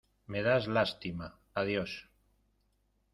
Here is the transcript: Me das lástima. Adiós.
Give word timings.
Me 0.33 0.39
das 0.47 0.63
lástima. 0.77 1.27
Adiós. 1.61 1.91